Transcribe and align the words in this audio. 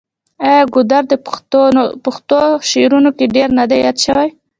آیا 0.45 0.63
ګودر 0.73 1.03
د 1.09 1.13
پښتو 2.05 2.39
شعرونو 2.69 3.09
کې 3.17 3.25
ډیر 3.35 3.49
نه 3.59 3.63
دی 3.69 3.77
یاد 3.85 3.97
شوی؟ 4.05 4.29